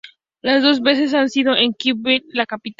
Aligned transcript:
Las 0.41 0.63
dos 0.63 0.81
veces 0.81 1.13
han 1.13 1.29
sido 1.29 1.55
en 1.55 1.73
Kiev, 1.75 2.23
la 2.29 2.47
capital. 2.47 2.69